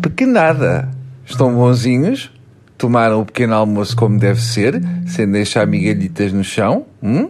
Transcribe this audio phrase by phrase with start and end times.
[0.00, 0.88] Pequenada.
[1.26, 2.30] Estão bonzinhos?
[2.78, 6.86] Tomaram o pequeno almoço como deve ser, sem deixar migalhitas no chão?
[7.02, 7.28] Hum?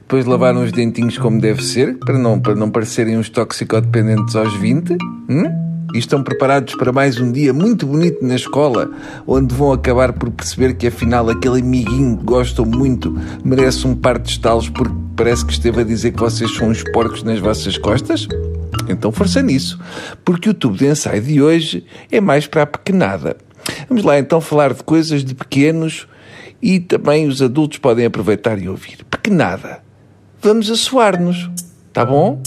[0.00, 4.54] Depois lavaram os dentinhos como deve ser, para não, para não parecerem uns toxicodependentes aos
[4.58, 4.96] 20?
[5.28, 5.64] Hum?
[5.94, 8.90] E estão preparados para mais um dia muito bonito na escola,
[9.26, 14.18] onde vão acabar por perceber que afinal aquele amiguinho que gostam muito merece um par
[14.18, 17.78] de estalos porque parece que esteve a dizer que vocês são uns porcos nas vossas
[17.78, 18.26] costas?
[18.88, 19.80] Então força nisso,
[20.24, 23.36] porque o tubo de ensaio de hoje é mais para a pequenada.
[23.88, 26.06] Vamos lá então falar de coisas de pequenos
[26.60, 29.04] e também os adultos podem aproveitar e ouvir.
[29.10, 29.82] Pequenada.
[30.40, 31.50] Vamos assoar-nos,
[31.92, 32.42] tá bom?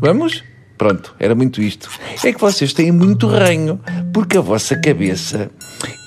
[0.00, 0.47] Vamos?
[0.78, 1.90] Pronto, era muito isto.
[2.24, 3.80] É que vocês têm muito ranho,
[4.12, 5.50] porque a vossa cabeça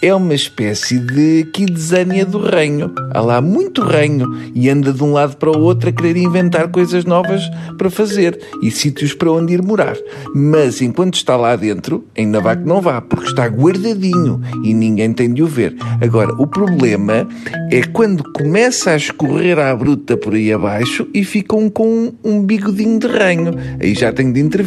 [0.01, 2.91] é uma espécie de Kidzania do reino.
[3.11, 4.25] Há lá muito reino
[4.55, 7.41] e anda de um lado para o outro a querer inventar coisas novas
[7.77, 9.95] para fazer e sítios para onde ir morar.
[10.33, 15.13] Mas enquanto está lá dentro, ainda vá que não vá, porque está guardadinho e ninguém
[15.13, 15.75] tem de o ver.
[16.01, 17.27] Agora, o problema
[17.71, 22.97] é quando começa a escorrer à bruta por aí abaixo e ficam com um bigodinho
[22.99, 23.51] de reino.
[23.79, 24.60] Aí já tenho de intervir,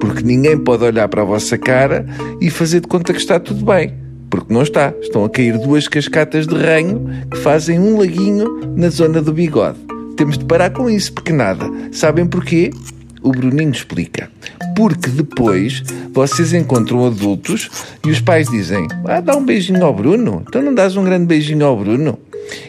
[0.00, 2.06] porque ninguém pode olhar para a vossa cara
[2.40, 4.94] e fazer de conta que está tudo bem porque não está.
[5.02, 9.78] Estão a cair duas cascatas de ranho que fazem um laguinho na zona do bigode.
[10.16, 11.68] Temos de parar com isso, porque nada.
[11.90, 12.70] Sabem porquê?
[13.22, 14.30] O Bruninho explica.
[14.76, 17.68] Porque depois vocês encontram adultos
[18.06, 20.42] e os pais dizem: Ah, dá um beijinho ao Bruno.
[20.48, 22.18] Então não dás um grande beijinho ao Bruno?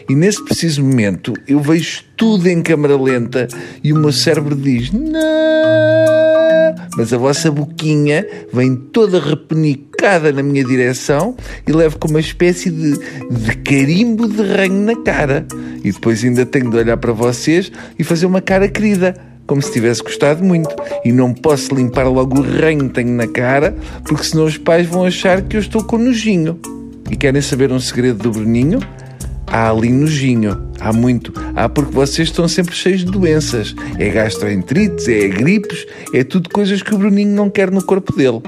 [0.08, 3.48] E nesse preciso momento eu vejo tudo em câmara lenta
[3.82, 6.32] e o meu cérebro diz: Não!
[6.96, 12.70] mas a vossa boquinha vem toda repenicada na minha direção e levo com uma espécie
[12.70, 12.98] de,
[13.30, 15.46] de carimbo de ranho na cara.
[15.82, 19.14] E depois ainda tenho de olhar para vocês e fazer uma cara querida
[19.46, 20.74] como se tivesse gostado muito.
[21.04, 23.74] E não posso limpar logo o ranho que tenho na cara,
[24.04, 26.58] porque senão os pais vão achar que eu estou com nojinho.
[27.10, 28.80] E querem saber um segredo do Bruninho?
[29.52, 30.66] Há ali nojinho.
[30.80, 31.30] Há muito.
[31.54, 33.74] Há porque vocês estão sempre cheios de doenças.
[33.98, 38.40] É gastroenterites, é gripes, é tudo coisas que o Bruninho não quer no corpo dele.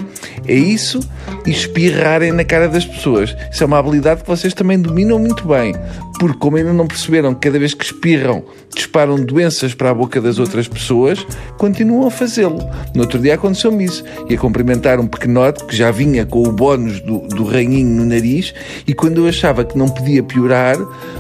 [0.49, 1.01] É isso
[1.47, 3.35] e espirrarem na cara das pessoas.
[3.51, 5.75] Isso é uma habilidade que vocês também dominam muito bem.
[6.19, 8.45] Porque, como ainda não perceberam que cada vez que espirram
[8.75, 11.25] disparam doenças para a boca das outras pessoas,
[11.59, 12.59] continuam a fazê-lo.
[12.95, 14.05] No outro dia aconteceu-me isso.
[14.29, 18.53] Ia cumprimentar um pequenote que já vinha com o bónus do, do no nariz
[18.87, 20.77] e quando eu achava que não podia piorar,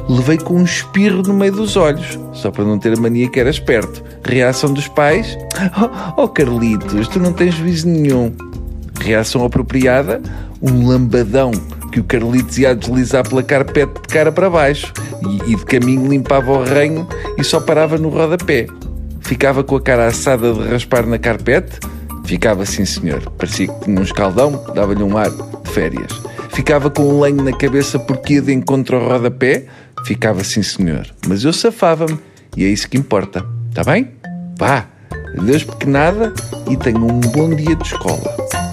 [0.09, 3.39] levei com um espirro no meio dos olhos, só para não ter a mania que
[3.39, 4.03] era esperto.
[4.25, 5.39] Reação dos pais:
[6.17, 8.53] Oh, oh Carlitos, tu não tens juízo nenhum.
[9.04, 10.22] Reação apropriada:
[10.62, 11.50] um lambadão
[11.92, 14.92] que o Carlitos ia deslizar pela carpete de cara para baixo
[15.22, 17.06] e, e de caminho limpava o ranho
[17.37, 18.66] e só parava no rodapé.
[19.20, 21.78] Ficava com a cara assada de raspar na carpete?
[22.25, 23.20] Ficava sim, senhor.
[23.32, 26.10] Parecia que tinha um escaldão, dava-lhe um ar de férias.
[26.50, 29.66] Ficava com um lenho na cabeça porque ia de encontro ao rodapé?
[30.06, 31.06] Ficava sim, senhor.
[31.28, 32.19] Mas eu safava-me
[32.56, 33.44] e é isso que importa.
[33.69, 34.10] Está bem?
[34.56, 34.87] Vá,
[35.38, 36.32] adeus pequenada
[36.70, 38.63] e tenha um bom dia de escola.